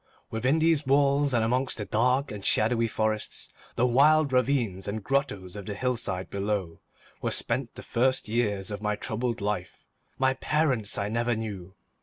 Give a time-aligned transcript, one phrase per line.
[0.31, 5.55] Within these walls, and amongst the dark and shadowy forests, the wild ravines and grottoes
[5.55, 6.79] of the hillside below,
[7.21, 9.77] were spent the first years of my troubled life.
[10.17, 11.75] My parents I never knew.